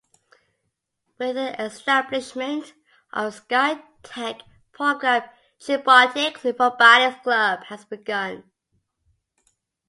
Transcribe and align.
With 1.19 1.35
the 1.35 1.63
establishment 1.63 2.73
of 3.13 3.47
the 3.49 3.75
Sci-Tech 4.01 4.41
program 4.71 5.29
Chingbotics, 5.59 6.43
a 6.43 6.53
robotics 6.53 7.21
club 7.21 7.63
has 7.65 7.85
begun. 7.85 8.49